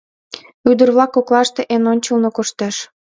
[0.69, 2.75] Ӱдыр-влак коклаште эн ончылно коштеш.